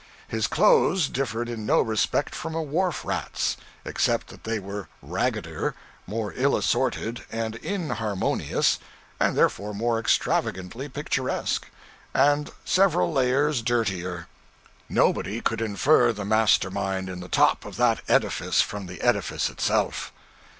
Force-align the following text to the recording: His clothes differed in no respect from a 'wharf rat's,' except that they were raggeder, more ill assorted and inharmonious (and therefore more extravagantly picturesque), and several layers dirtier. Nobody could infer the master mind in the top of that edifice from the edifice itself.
His 0.27 0.47
clothes 0.47 1.07
differed 1.07 1.47
in 1.47 1.63
no 1.63 1.79
respect 1.79 2.33
from 2.33 2.55
a 2.55 2.61
'wharf 2.63 3.05
rat's,' 3.05 3.55
except 3.85 4.29
that 4.29 4.45
they 4.45 4.57
were 4.57 4.87
raggeder, 5.03 5.75
more 6.07 6.33
ill 6.35 6.55
assorted 6.55 7.23
and 7.31 7.57
inharmonious 7.57 8.79
(and 9.19 9.37
therefore 9.37 9.75
more 9.75 9.99
extravagantly 9.99 10.89
picturesque), 10.89 11.69
and 12.15 12.49
several 12.65 13.13
layers 13.13 13.61
dirtier. 13.61 14.25
Nobody 14.89 15.39
could 15.39 15.61
infer 15.61 16.11
the 16.11 16.25
master 16.25 16.71
mind 16.71 17.07
in 17.07 17.19
the 17.19 17.27
top 17.29 17.63
of 17.63 17.75
that 17.77 18.01
edifice 18.07 18.59
from 18.59 18.87
the 18.87 19.01
edifice 19.01 19.51
itself. 19.51 20.11